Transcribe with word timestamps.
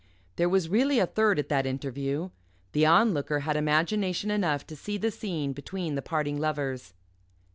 There 0.35 0.49
was 0.49 0.67
really 0.67 0.97
a 0.97 1.05
third 1.05 1.37
at 1.37 1.47
that 1.49 1.67
interview. 1.67 2.31
The 2.71 2.87
Onlooker 2.87 3.41
had 3.41 3.55
imagination 3.55 4.31
enough 4.31 4.65
to 4.65 4.75
see 4.75 4.97
the 4.97 5.11
scene 5.11 5.53
between 5.53 5.93
the 5.93 6.01
parting 6.01 6.39
lovers. 6.39 6.95